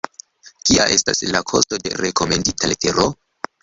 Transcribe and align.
Kia 0.69 0.87
estas 0.95 1.23
la 1.37 1.43
kosto 1.53 1.81
de 1.87 1.95
rekomendita 2.05 2.77
letero? 2.77 3.11